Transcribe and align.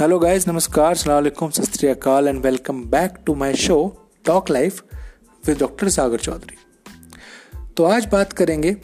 Hello 0.00 0.18
guys 0.18 0.48
नमस्कार 0.48 0.96
सलामकुम 0.96 1.50
सत 1.50 1.84
and 1.84 2.42
welcome 2.42 2.84
back 2.84 3.14
to 3.26 3.34
my 3.34 3.54
show 3.54 4.08
talk 4.24 4.50
life 4.50 4.84
with 5.46 5.58
doctor 5.58 5.88
Sagar 5.88 6.18
Chaudhary 6.18 6.56
तो 7.76 7.84
आज 7.84 8.06
बात 8.06 8.32
करेंगे 8.32 8.76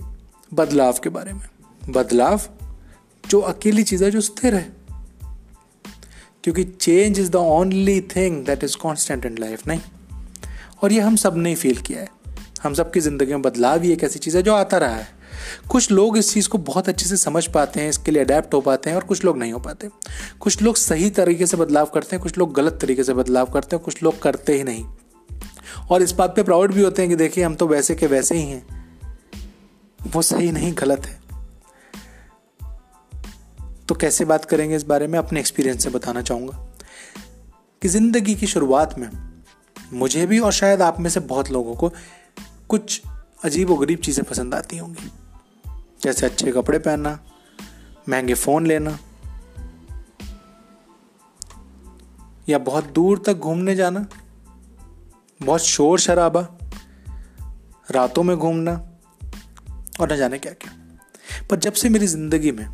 बदलाव 0.54 0.92
के 0.92 1.08
बारे 1.08 1.32
में। 1.32 1.48
बदलाव 1.88 2.40
जो 3.30 3.40
अकेली 3.40 3.82
चीज़ 3.82 4.04
है, 4.04 4.10
जो 4.10 4.20
स्थिर 4.20 4.54
है। 4.54 4.72
क्योंकि 6.44 6.64
change 6.64 7.20
is 7.20 7.30
the 7.30 7.36
only 7.36 8.00
thing 8.00 8.44
that 8.44 8.64
is 8.64 8.76
constant 8.76 9.24
in 9.24 9.38
life 9.38 9.66
नहीं? 9.66 9.80
और 10.82 10.92
ये 10.92 11.00
हम 11.00 11.16
सबने 11.16 11.54
फील 11.54 11.76
किया 11.76 12.00
है। 12.00 12.08
हम 12.62 12.74
सबकी 12.74 13.00
ज़िंदगी 13.00 13.32
में 13.32 13.42
बदलाव 13.42 13.82
ही 13.82 13.92
एक 13.92 14.04
ऐसी 14.04 14.18
चीज़ 14.18 14.36
है 14.36 14.42
जो 14.42 14.54
आता 14.54 14.78
रहा 14.78 14.94
है। 14.94 15.21
कुछ 15.68 15.90
लोग 15.90 16.18
इस 16.18 16.34
चीज़ 16.34 16.48
को 16.48 16.58
बहुत 16.58 16.88
अच्छे 16.88 17.06
से 17.06 17.16
समझ 17.16 17.46
पाते 17.46 17.80
हैं, 17.80 17.88
इसके 17.88 18.10
लिए 18.10 18.24
अडेप्ट 18.24 18.54
हो 18.54 18.60
पाते 18.60 18.90
हैं 18.90 18.96
और 18.96 19.04
कुछ 19.04 19.24
लोग 19.24 19.38
नहीं 19.38 19.52
हो 19.52 19.58
पाते। 19.58 19.88
कुछ 20.40 20.62
लोग 20.62 20.76
सही 20.76 21.10
तरीके 21.10 21.46
से 21.46 21.56
बदलाव 21.56 21.86
करते 21.86 22.16
हैं, 22.16 22.22
कुछ 22.22 22.38
लोग 22.38 22.54
गलत 22.54 22.78
तरीके 22.80 23.04
से 23.04 23.14
बदलाव 23.14 23.46
करते 23.46 23.76
हैं, 23.76 23.84
कुछ 23.84 24.02
लोग 24.02 24.22
करते 24.22 24.56
ही 24.56 24.64
नहीं। 24.64 24.84
और 25.90 26.02
इस 26.02 26.12
बात 26.12 26.36
पे 26.36 26.42
प्राउड 26.42 26.72
भी 26.72 26.82
होते 26.82 27.02
हैं 27.02 27.08
कि 27.08 27.16
देखिए, 27.16 27.44
हम 27.44 27.54
तो 27.54 27.66
वैसे 27.66 27.94
के 27.94 28.06
वैसे 28.06 28.34
ही 28.34 28.42
हैं। 28.42 28.66
वो 30.06 30.22
सही 30.22 30.52
नहीं, 30.52 30.74
गलत 30.78 31.06
है। 31.06 31.22
तो 33.88 33.94
कैसे 33.94 34.24
बात 34.24 34.44
करेंगे 34.44 34.76
इस 34.76 34.82
बारे 34.82 35.06
में? 35.06 35.18
अपने 35.18 35.40
एक्सपीरियंस 35.40 35.84
से 35.84 35.90
बताना 35.90 36.22
चाहूँगा। 36.22 36.68
कि 37.82 37.88
ज़िंदगी 37.88 38.34
की 38.34 38.46
शुरुआत 38.46 38.98
में 38.98 39.08
मुझे 39.92 40.26
भी 40.26 40.38
और 40.38 40.52
शायद 40.52 40.82
आप 40.82 41.00
में 41.00 41.10
से 41.10 41.20
बहुत 41.20 41.50
लोगों 41.50 41.74
को 41.74 41.92
कुछ 42.68 43.02
अजीब 43.44 43.70
व 43.70 43.76
गरीब 43.76 43.98
चीज़ें 43.98 44.24
पसंद 44.24 44.54
आती 44.54 44.78
होंगी। 44.78 45.10
जैसे 46.04 46.26
अच्छे 46.26 46.52
कपड़े 46.52 46.78
पहनना, 46.78 47.18
महँगे 48.08 48.34
फ़ोन 48.34 48.66
लेना, 48.66 48.98
या 52.48 52.58
बहुत 52.58 52.84
दूर 52.84 53.22
तक 53.26 53.34
घूमने 53.34 53.74
जाना, 53.74 54.06
बहुत 55.42 55.60
शोर 55.60 55.98
शराबा, 55.98 56.40
रातों 57.90 58.22
में 58.22 58.36
घूमना, 58.36 58.72
और 60.00 60.12
न 60.12 60.16
जाने 60.16 60.38
क्या 60.38 60.52
क्या 60.52 60.72
पर 61.50 61.58
जब 61.58 61.72
से 61.72 61.88
मेरी 61.88 62.06
ज़िंदगी 62.06 62.52
में 62.52 62.66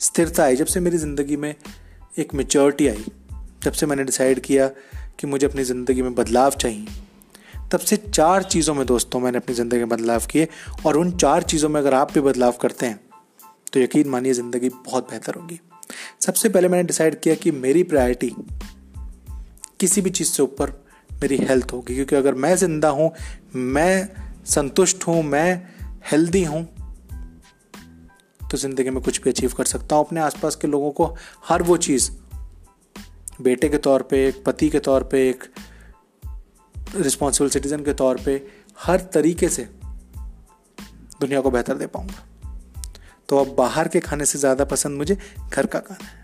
स्थिरता 0.00 0.44
आई, 0.44 0.56
जब 0.56 0.66
से 0.66 0.80
मेरी 0.80 0.98
ज़िंदगी 0.98 1.36
में 1.36 1.54
एक 2.18 2.34
मेच्योरिटी 2.34 2.88
आई, 2.88 3.04
जब 3.62 3.72
से 3.72 3.86
मैंने 3.86 4.04
डिसाइड 4.04 4.40
किया 4.40 4.68
कि 5.18 5.26
मुझे 5.26 5.46
अपनी 5.46 5.64
ज़िंदगी 5.64 6.02
में 6.02 6.14
बदलाव 6.14 6.50
चाहिए 6.50 6.86
तब 7.72 7.80
से 7.80 7.96
चार 7.96 8.42
चीज़ों 8.42 8.74
में 8.74 8.84
दोस्तों 8.86 9.20
मैंने 9.20 9.38
अपनी 9.38 9.54
ज़िंदगी 9.54 9.78
में 9.78 9.88
बदलाव 9.88 10.26
किए 10.30 10.48
और 10.86 10.96
उन 10.96 11.10
चार 11.16 11.42
चीज़ों 11.42 11.68
में 11.68 11.80
अगर 11.80 11.94
आप 11.94 12.12
भी 12.12 12.20
बदलाव 12.20 12.56
करते 12.60 12.86
हैं 12.86 13.00
तो 13.72 13.80
यकीन 13.80 14.08
मानिए 14.08 14.32
ज़िंदगी 14.32 14.68
बहुत 14.68 15.10
बेहतर 15.10 15.34
होगी। 15.34 15.58
सबसे 16.20 16.48
पहले 16.48 16.68
मैंने 16.68 16.86
डिसाइड 16.86 17.20
किया 17.20 17.34
कि 17.34 17.50
मेरी 17.50 17.82
प्रायोरिटी 17.84 18.34
किसी 19.80 20.00
भी 20.00 20.10
चीज़ 20.10 20.28
से 20.28 20.42
ऊपर 20.42 20.70
मेरी 21.10 21.36
हेल्थ 21.38 21.72
होगी, 21.72 21.94
क्योंकि 21.94 22.16
अगर 22.16 22.34
मैं 22.34 22.54
ज़िंदा 22.56 22.88
हूँ, 22.88 23.10
मैं 23.54 24.08
संतुष्ट 24.46 25.06
हूँ, 25.06 25.22
मैं 25.22 25.62
हेल्दी 26.10 26.44
हूँ 26.44 26.62
तो 28.50 28.56
ज़िंदगी 28.58 28.90
में 28.90 29.02
कुछ 29.02 29.22
भी 29.22 29.30
अचीव 29.30 29.52
कर 29.56 29.64
सकता 29.64 29.96
हूँ 29.96 30.06
अपने 30.06 30.20
आसपास 30.20 30.56
के 30.56 30.68
लोगों 30.68 30.90
को। 30.90 31.14
हर 31.48 31.62
वो 31.62 31.76
चीज़ 31.78 32.10
बेटे 33.42 33.68
के 33.68 33.78
तौर 33.78 34.02
पे, 34.02 34.26
एक 34.28 34.42
पति 34.44 34.68
के 34.70 34.78
तौर 34.80 35.02
पे, 35.02 35.28
एक 35.28 35.44
रिस्पॉन्सिबल 36.94 37.50
सिटीजन 37.50 37.82
के 37.84 37.92
तौर 37.94 38.20
पे 38.24 38.34
हर 38.78 39.00
तरीके 39.14 39.48
से 39.48 39.62
दुनिया 41.20 41.40
को 41.40 41.50
बेहतर 41.50 41.76
दे 41.76 41.86
पाऊँगा। 41.86 42.26
तो 43.28 43.38
अब 43.38 43.54
बाहर 43.58 43.88
के 43.88 44.00
खाने 44.00 44.24
से 44.24 44.38
ज़्यादा 44.38 44.64
पसंद 44.66 44.98
मुझे 44.98 45.16
घर 45.50 45.66
का 45.66 45.78
खाना 45.80 46.06
है। 46.06 46.20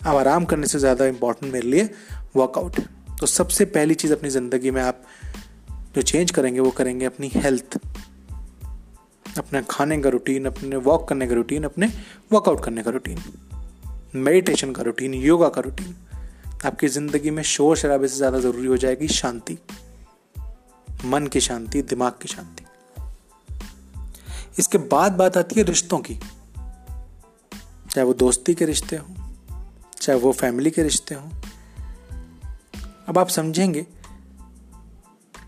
अब 0.00 0.16
आराम 0.16 0.44
करने 0.44 0.66
से 0.66 0.78
ज़्यादा 0.78 1.06
इंपॉर्टेंट 1.06 1.52
मेरे 1.52 1.68
लिए 1.68 1.90
वर्कआउट 2.36 2.80
तो 3.20 3.26
सबसे 3.26 3.64
पहली 3.66 3.94
चीज़ 3.94 4.12
अपनी 4.12 4.30
ज़िंदगी 4.30 4.70
में 4.70 4.82
आप 4.82 5.02
जो 5.96 6.02
चेंज 6.02 6.30
करेंगे, 6.30 6.60
वो 6.60 6.70
करेंगे 6.70 7.06
अपनी 7.06 7.30
हेल्थ 7.34 7.78
अपने 9.38 9.62
खाने 9.70 10.00
का 10.02 10.10
रूटीन 10.10 10.44
अपने 10.46 10.76
वॉक 10.78 11.08
करने 11.08 11.26
का 11.26 11.34
रूटीन 11.34 11.64
अपने 11.64 11.86
वर्कआउट 12.32 12.64
करने 12.64 12.82
का 12.82 12.90
रूटीन 12.90 13.18
मेडिटेशन 14.16 14.72
का 14.72 14.82
रूटीन 14.82 15.14
योगा 15.14 15.48
का 15.48 15.60
रूटीन 15.60 15.94
आपकी 16.64 16.88
ज़िंदगी 16.88 17.30
में 17.30 17.42
शोर 17.42 17.76
शराबे 17.76 18.08
से 18.08 18.16
ज़्यादा 18.16 18.38
ज़रूरी 18.40 18.66
हो 18.66 18.76
जाएगी 18.76 19.08
शांति। 19.08 19.58
मन 21.04 21.26
की 21.26 21.40
शांति, 21.40 21.82
दिमाग 21.82 22.12
की 22.22 22.28
शांति। 22.28 22.64
इसके 24.58 24.78
बाद 24.78 25.12
बात 25.12 25.36
आती 25.36 25.60
है 25.60 25.62
रिश्तों 25.64 25.98
की। 25.98 26.14
चाहे 27.90 28.02
वो 28.02 28.14
दोस्ती 28.14 28.54
के 28.54 28.64
रिश्ते 28.64 28.96
हों, 28.96 29.14
चाहे 30.00 30.18
वो 30.18 30.32
फैमिली 30.32 30.70
के 30.70 30.82
रिश्ते 30.82 31.14
हों। 31.14 31.30
अब 33.08 33.18
आप 33.18 33.28
समझेंगे 33.28 33.86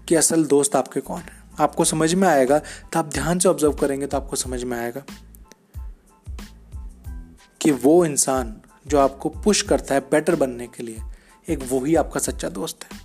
कि 0.09 0.15
असल 0.15 0.44
दोस्त 0.44 0.77
आपके 0.77 1.00
कौन 1.00 1.21
है। 1.21 1.44
आपको 1.60 1.84
समझ 1.84 2.12
में 2.15 2.28
आएगा 2.28 2.59
तो 2.59 2.98
आप 2.98 3.06
ध्यान 3.06 3.38
से 3.38 3.48
ऑब्ज़र्व 3.48 3.72
करेंगे 3.72 4.06
तो 4.06 4.16
आपको 4.16 4.37
समझ 4.37 4.62
में 4.65 4.77
आएगा 4.78 5.03
कि 7.60 7.71
वो 7.71 8.04
इंसान 8.04 8.54
जो 8.86 8.98
आपको 8.98 9.28
पुश 9.28 9.62
करता 9.62 9.94
है 9.94 10.00
बेटर 10.10 10.34
बनने 10.36 10.66
के 10.66 10.82
लिए, 10.82 11.02
एक 11.48 11.62
वो 11.62 11.84
ही 11.84 11.94
आपका 11.94 12.20
सच्चा 12.20 12.48
दोस्त 12.48 12.84
है, 12.84 12.98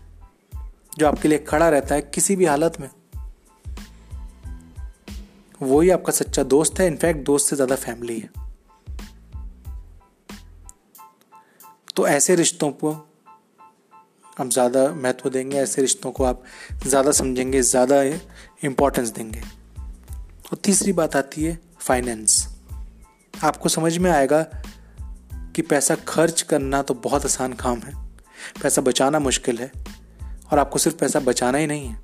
जो 0.98 1.08
आपके 1.08 1.28
लिए 1.28 1.38
खड़ा 1.40 1.70
रहता 1.70 1.96
है 1.96 2.02
किसी 2.04 2.36
भी 2.36 2.46
हालत 2.46 2.80
में। 2.80 2.90
वो 5.62 5.80
ही 5.82 5.90
आपका 5.90 6.14
सच्चा 6.14 6.44
दोस्त 6.46 6.80
है, 6.80 6.88
इनफैक्ट 6.88 7.26
दोस्त 7.26 7.50
से 7.50 7.56
ज़्यादा 7.56 7.76
फैमिली 7.78 8.20
है। 8.20 8.30
तो 11.96 12.08
ऐसे 12.08 12.36
रिश्तों 12.36 12.72
को 12.72 12.92
आप 14.38 14.48
ज़्यादा 14.48 14.88
महत्व 14.94 15.30
देंगे, 15.30 15.58
ऐसे 15.58 15.82
रिश्तों 15.82 16.12
को 16.12 16.24
आप 16.24 16.44
ज़्यादा 16.88 17.12
समझेंगे, 17.12 17.62
ज़्यादा 17.62 18.02
इंपॉर्टेंस 18.64 19.10
देंगे। 19.10 19.42
और 19.42 20.58
तीसरी 20.58 20.94
बात 20.94 21.16
आती 21.16 21.44
है 21.44 21.58
फाइनेंस 21.80 22.48
आपको 23.34 23.70
समझ 23.70 23.98
में 23.98 24.10
आएगा 24.12 24.42
कि 25.56 25.62
पैसा 25.62 25.96
खर्च 25.96 26.42
करना 26.42 26.82
तो 26.82 26.94
बहुत 26.94 27.26
आसान 27.26 27.54
काम 27.54 27.80
है। 27.80 27.94
पैसा 28.64 28.82
बचाना 28.82 29.20
मुश्किल 29.20 29.58
है, 29.58 29.72
और 30.52 30.60
आपको 30.60 30.80
सिर्फ़ 30.80 30.98
पैसा 30.98 31.20
बचाना 31.20 31.58
ही 31.58 31.68
नहीं 31.68 31.88
है। 31.88 32.02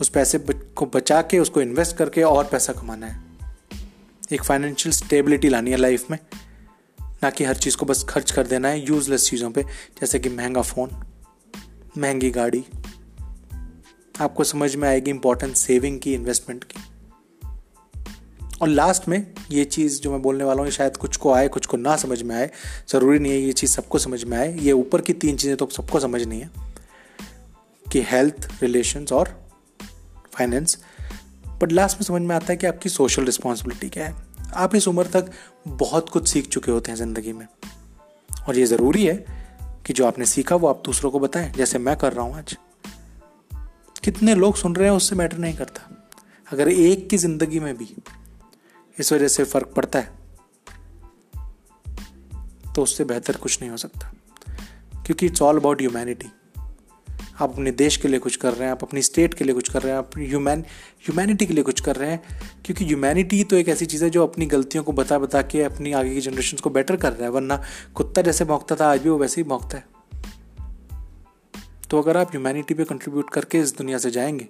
उस 0.00 0.08
पैसे 0.08 0.38
को 0.76 0.86
बचा 0.86 1.22
के, 1.22 1.38
उसको 1.38 1.60
इन्वेस्ट 1.60 1.96
करके 1.96 2.22
और 2.22 2.44
पैसा 2.44 2.72
कमाना 2.72 3.06
है। 3.06 3.22
एक 4.32 4.44
फाइनेंशियल 4.44 4.92
स्टेबिलिटी 4.92 5.48
लानी 5.48 5.70
है 5.70 5.76
लाइफ 5.76 6.10
में, 6.10 6.18
ना 7.02 7.30
कि 7.30 7.44
हर 7.44 7.56
चीज़ 7.56 7.76
को 7.76 7.86
बस 7.86 8.04
खर्च 8.08 8.30
कर 8.30 8.46
देना 8.46 8.68
है 8.68 8.86
यूजलेस 8.86 9.30
चीज़ों 9.30 9.50
पे, 9.50 9.62
जैसे 10.00 10.18
कि 10.18 10.28
महँगा 10.28 10.62
फ़ोन 10.62 10.90
महँगी 11.98 12.30
गाड़ी। 12.30 12.64
आपको 14.20 14.44
समझ 14.44 14.76
में 14.76 14.88
आएगी 14.88 15.10
इंपॉर्टेंस 15.10 15.58
सेविंग 15.58 16.00
की 16.00 16.14
इन्वेस्टमेंट 16.14 16.64
की। 16.64 16.80
और 18.62 18.68
लास्ट 18.68 19.08
में 19.08 19.33
ये 19.50 19.64
चीज़ 19.64 20.00
जो 20.00 20.10
मैं 20.12 20.20
बोलने 20.22 20.44
वाला 20.44 20.62
हूँ 20.62 20.70
शायद 20.70 20.96
कुछ 20.96 21.16
को 21.16 21.32
आए, 21.32 21.48
कुछ 21.48 21.66
को 21.66 21.76
ना 21.76 21.96
समझ 21.96 22.22
में 22.22 22.34
आए। 22.36 22.50
ज़रूरी 22.88 23.18
नहीं 23.18 23.32
है 23.32 23.38
ये 23.38 23.52
चीज़ 23.52 23.70
सबको 23.70 23.98
समझ 23.98 24.22
में 24.24 24.36
आए। 24.38 24.52
ये 24.58 24.72
ऊपर 24.72 25.00
की 25.00 25.12
तीन 25.12 25.36
चीज़ें 25.36 25.56
तो 25.56 25.68
सबको 25.72 26.00
समझ 26.00 26.22
नहीं 26.22 26.40
है 26.40 26.50
कि 27.86 28.02
हेल्थ 28.02 28.48
रिलेशंस 28.62 29.12
और 29.12 29.28
फाइनेंस 30.34 30.78
बट 31.62 31.72
लास्ट 31.72 31.96
में 31.96 32.04
समझ 32.04 32.22
में 32.22 32.34
आता 32.36 32.46
है 32.50 32.56
कि 32.56 32.66
आपकी 32.66 32.88
सोशल 32.88 33.24
रिस्पॉन्सिबिलिटी 33.24 33.88
क्या 33.88 34.06
है। 34.06 34.14
आप 34.54 34.74
इस 34.74 34.88
उम्र 34.88 35.06
तक 35.06 35.30
बहुत 35.68 36.08
कुछ 36.08 36.28
सीख 36.28 36.48
चुके 36.48 36.72
होते 36.72 36.90
हैं 36.90 36.96
ज़िंदगी 36.98 37.32
में। 37.32 37.46
और 38.48 38.58
ये 38.58 38.66
ज़रूरी 38.66 39.04
है 39.06 39.14
कि 39.86 39.92
जो 39.92 40.06
आपने 40.06 40.24
सीखा 40.26 40.56
वो 40.56 40.68
आप 40.68 40.82
दूसरों 40.84 41.10
को 41.10 41.18
बताएँ। 41.18 41.52
जैसे 41.52 41.78
मैं 41.78 41.96
कर 41.96 42.12
रहा 42.12 42.24
हूँ 42.24 42.36
आज। 42.36 42.56
कितने 44.04 44.34
लोग 44.34 44.56
सुन 44.56 44.76
रहे 44.76 44.88
हैं, 44.88 44.96
उससे 44.96 45.16
मैटर 45.16 45.38
नहीं 45.38 45.54
करता। 45.54 45.88
अगर 46.52 46.68
एक 46.68 47.08
की 47.10 47.16
ज़िंदगी 47.16 47.60
में 47.60 47.76
भी 47.76 47.94
इस 48.98 49.12
वजह 49.12 49.28
से 49.28 49.44
फ़र्क 49.44 49.66
पड़ता 49.66 49.98
है। 49.98 50.12
तो 52.74 52.82
उससे 52.82 53.04
बेहतर 53.04 53.36
कुछ 53.36 53.60
नहीं 53.60 53.70
हो 53.70 53.76
सकता। 53.76 54.14
क्योंकि 55.06 55.26
इट्स 55.26 55.42
ऑल 55.42 55.58
अबाउट 55.58 55.80
ह्यूमैनिटी 55.80 56.26
आप 57.40 57.52
अपने 57.52 57.70
देश 57.70 57.96
के 57.96 58.08
लिए 58.08 58.18
कुछ 58.18 58.36
कर 58.36 58.54
रहे 58.54 58.64
हैं, 58.64 58.72
आप 58.72 58.82
अपनी 58.82 59.02
स्टेट 59.02 59.34
के 59.34 59.44
लिए 59.44 59.54
कुछ 59.54 59.70
कर 59.70 59.82
रहे 59.82 59.92
हैं, 59.92 59.98
आप 59.98 60.10
ह्यूमैन 60.18 60.60
ह्यूमैनिटी 60.60 61.46
के 61.46 61.54
लिए 61.54 61.64
कुछ 61.64 61.80
कर 61.80 61.96
रहे 61.96 62.10
हैं। 62.10 62.22
क्योंकि 62.64 62.84
ह्यूमैनिटी 62.84 63.44
तो 63.44 63.56
एक 63.56 63.68
ऐसी 63.68 63.86
चीज़ 63.86 64.04
है 64.04 64.10
जो 64.10 64.26
अपनी 64.26 64.46
गलतियों 64.46 64.84
को 64.84 64.92
बता 64.92 65.18
बता 65.18 65.42
के 65.42 65.62
अपनी 65.62 65.92
आगे 65.92 66.14
की 66.14 66.20
जनरेशन 66.20 66.56
को 66.56 66.70
बेटर 66.70 66.96
कर 66.96 67.12
रहा 67.12 67.22
है, 67.22 67.30
वरना 67.30 67.62
कुत्ता 67.94 68.22
जैसे 68.22 68.44
भौंकता 68.44 68.76
था, 68.76 68.92
आज 68.92 69.00
भी 69.00 69.08
वो 69.08 69.18
वैसे 69.18 69.40
ही 69.40 69.48
भौंकता 69.48 69.76
है। 69.76 69.86
तो 71.90 72.02
अगर 72.02 72.16
आप 72.16 72.30
ह्यूमैनिटी 72.30 72.74
पे 72.74 72.84
कंट्रीब्यूट 72.84 73.30
करके 73.30 73.58
इस 73.58 73.76
दुनिया 73.76 73.98
से 73.98 74.10
जाएँगे 74.10 74.48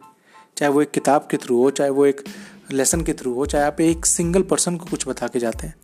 चाहे 0.56 0.73
वो 0.73 0.83
एक 0.83 0.91
किताब 0.91 1.29
के 1.31 1.37
थ्रू 1.37 1.62
हो, 1.62 1.71
चाहे 1.71 1.91
वो 1.91 2.06
एक 2.06 2.25
लेसन 2.73 3.01
के 3.01 3.12
थ्रू 3.12 3.35
हो, 3.35 3.47
चाहे 3.47 3.65
आप 3.65 3.81
एक 3.81 4.06
सिंगल 4.06 4.43
पर्सन 4.43 4.77
को 4.77 4.87
कुछ 4.87 5.09
बता 5.09 5.29
के 5.29 5.39
जाते 5.39 5.67
हैं। 5.67 5.75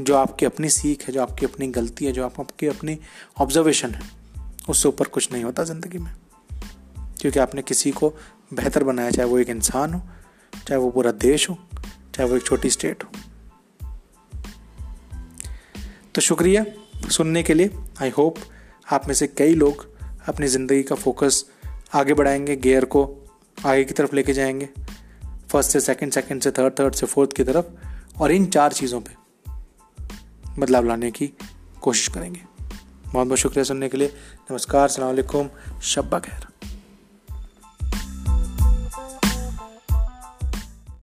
जो 0.00 0.16
आपकी 0.16 0.46
अपनी 0.46 0.68
सीख 0.68 1.08
है, 1.08 1.14
जो 1.14 1.22
आपकी 1.22 1.46
अपनी 1.46 1.66
गलती 1.66 2.04
है, 2.04 2.12
जो 2.12 2.24
आप 2.24 2.40
आपकी 2.40 2.66
अपनी 2.66 2.98
ऑब्जर्वेशन 3.40 3.90
है, 3.90 4.00
उससे 4.68 4.88
ऊपर 4.88 5.04
कुछ 5.04 5.32
नहीं 5.32 5.44
होता 5.44 5.64
ज़िंदगी 5.64 5.98
में। 5.98 6.14
क्योंकि 7.20 7.38
आपने 7.38 7.62
किसी 7.62 7.90
को 7.90 8.14
बेहतर 8.54 8.84
बनाया, 8.84 9.10
चाहे 9.10 9.28
वो 9.28 9.38
एक 9.38 9.48
इंसान 9.48 9.94
हो, 9.94 10.00
चाहे 10.68 10.76
वो 10.76 10.90
पूरा 10.90 11.10
देश 11.10 11.50
हो, 11.50 11.58
चाहे 12.14 12.30
वो 12.30 12.36
एक 12.36 12.42
छोटी 12.42 12.70
स्टेट 12.70 13.04
हो। 13.04 13.10
तो 16.14 16.20
शुक्रिया 16.20 16.64
सुनने 17.10 17.42
के 17.42 17.54
लिए। 17.54 17.70
आई 18.02 18.10
होप 18.10 18.36
आप 18.92 19.06
में 19.06 19.14
से 19.14 19.26
कई 19.26 19.54
लोग 19.54 19.86
अपनी 20.28 20.46
ज़िंदगी 20.46 20.82
का 20.82 20.94
फोकस 20.94 21.44
आगे 21.94 22.14
बढ़ाएँगे 22.14 22.56
गेयर 22.56 22.84
को, 22.84 23.16
आगे 23.66 23.84
की 23.84 23.94
तरफ़ 23.94 24.16
लेके 24.16 24.32
जाएँगे। 24.32 24.68
फ़र्स्ट 25.50 25.70
से 25.70 25.80
सेकंड 25.80 26.12
सेकंड 26.12 26.42
से 26.42 26.50
थर्ड 26.50 26.80
थर्ड 26.80 26.94
से 26.94 27.06
फोर्थ 27.06 27.32
की 27.32 27.44
तरफ़ 27.44 27.64
और 28.20 28.32
इन 28.32 28.46
चार 28.46 28.72
चीज़ों 28.72 29.00
पे 29.00 29.14
बदलाव 30.58 30.84
लाने 30.84 31.10
की 31.10 31.32
कोशिश 31.82 32.08
करेंगे। 32.08 32.40
बहुत 33.12 33.26
बहुत 33.26 33.38
शुक्रिया 33.38 33.64
सुनने 33.64 33.88
के 33.88 33.96
लिए। 33.96 34.12
नमस्कार 34.50 34.88
सलामकुम 34.88 35.50
शब्बा 35.82 36.18
खैर। 36.18 36.55